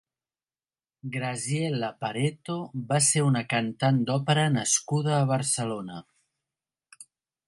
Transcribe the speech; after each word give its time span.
Graziella 1.15 1.89
Pareto 2.05 2.55
va 2.93 2.99
ser 3.09 3.23
una 3.27 3.43
cantant 3.51 3.99
d'òpera 4.07 4.47
nascuda 4.55 5.13
a 5.19 5.29
Barcelona. 5.37 6.01